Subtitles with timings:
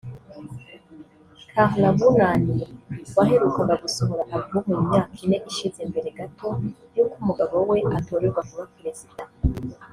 [1.51, 2.57] Carla Bruni
[3.15, 6.47] waherukaga gusohora Alubum mu myaka ine ishize mbere gato
[6.95, 9.23] y’uko umugabo we atorerwa kuba Perezida